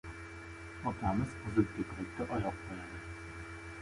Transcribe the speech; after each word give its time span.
Otamiz 0.91 1.35
Qizil 1.43 1.69
ko‘krakka 1.81 2.27
oyoq 2.39 2.59
qo‘yadi. 2.65 3.03